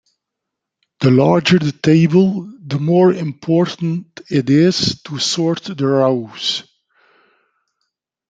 [1.01, 6.63] The larger the table, the more important it is to sort the rows.